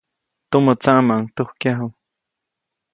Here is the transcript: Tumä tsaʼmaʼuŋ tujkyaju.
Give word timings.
Tumä 0.49 0.73
tsaʼmaʼuŋ 0.81 1.21
tujkyaju. 1.35 1.87